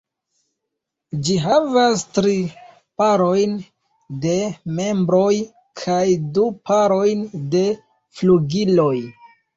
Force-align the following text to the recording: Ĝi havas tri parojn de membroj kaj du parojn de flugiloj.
Ĝi 1.25 1.33
havas 1.41 2.05
tri 2.15 2.31
parojn 3.01 3.53
de 4.25 4.33
membroj 4.79 5.31
kaj 5.83 6.01
du 6.39 6.47
parojn 6.71 7.23
de 7.55 7.65
flugiloj. 8.23 8.95